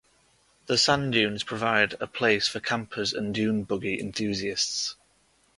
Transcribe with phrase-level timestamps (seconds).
[0.65, 4.95] The sand dunes provide a place for campers and dune buggy enthusiasts.